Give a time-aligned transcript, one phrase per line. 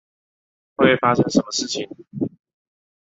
[0.77, 1.87] 会发生什么事情？